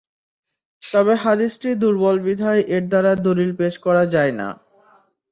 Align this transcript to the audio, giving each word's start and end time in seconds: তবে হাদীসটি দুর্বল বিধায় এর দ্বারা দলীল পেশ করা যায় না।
তবে 0.83 1.13
হাদীসটি 1.23 1.69
দুর্বল 1.81 2.15
বিধায় 2.25 2.61
এর 2.75 2.83
দ্বারা 2.87 3.11
দলীল 3.25 3.51
পেশ 3.59 3.73
করা 3.85 4.03
যায় 4.13 4.33
না। 4.39 4.47